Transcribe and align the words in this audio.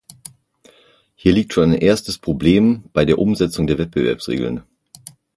Hier 1.13 1.31
liegt 1.31 1.53
schon 1.53 1.73
ein 1.73 1.77
erstes 1.77 2.17
Problem 2.17 2.85
bei 2.91 3.05
der 3.05 3.19
Umsetzung 3.19 3.67
der 3.67 3.77
Wettbewerbsregeln. 3.77 4.63